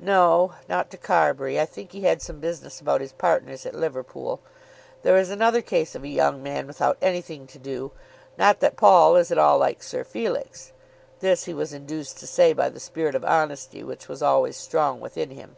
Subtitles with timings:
[0.00, 1.60] "No; not to Carbury.
[1.60, 4.40] I think he had some business about his partners at Liverpool.
[5.02, 7.92] There is another case of a young man without anything to do.
[8.38, 10.72] Not that Paul is at all like Sir Felix."
[11.20, 14.98] This he was induced to say by the spirit of honesty which was always strong
[14.98, 15.56] within him.